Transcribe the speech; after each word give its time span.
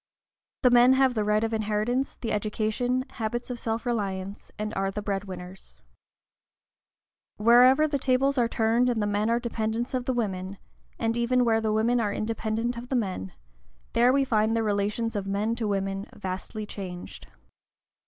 The 0.63 0.71
men 0.71 0.93
have 0.93 1.13
the 1.13 1.23
right 1.23 1.43
of 1.43 1.53
inheritance, 1.53 2.15
the 2.15 2.31
education, 2.31 3.05
habits 3.07 3.51
of 3.51 3.59
self 3.59 3.85
reliance, 3.85 4.51
and 4.57 4.73
are 4.73 4.89
the 4.89 5.03
bread 5.03 5.25
winners. 5.25 5.83
Wherever 7.37 7.87
the 7.87 7.99
tables 7.99 8.35
are 8.39 8.47
turned, 8.47 8.89
and 8.89 8.99
the 8.99 9.05
men 9.05 9.29
are 9.29 9.39
dependents 9.39 9.93
of 9.93 10.05
the 10.05 10.13
women, 10.13 10.57
and 10.97 11.15
even 11.15 11.45
where 11.45 11.61
the 11.61 11.71
women 11.71 11.99
are 11.99 12.11
independent 12.11 12.77
of 12.77 12.89
the 12.89 12.95
men, 12.95 13.33
there 13.93 14.11
we 14.11 14.23
find 14.25 14.57
the 14.57 14.63
relations 14.63 15.15
of 15.15 15.27
men 15.27 15.53
to 15.57 15.67
women 15.67 16.07
vastly 16.15 16.65
changed. 16.65 17.27